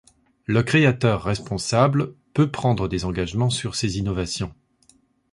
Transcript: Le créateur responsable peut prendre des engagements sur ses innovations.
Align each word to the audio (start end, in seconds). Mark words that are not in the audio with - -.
Le 0.47 0.63
créateur 0.63 1.21
responsable 1.21 2.15
peut 2.33 2.49
prendre 2.49 2.87
des 2.87 3.05
engagements 3.05 3.51
sur 3.51 3.75
ses 3.75 3.99
innovations. 3.99 4.51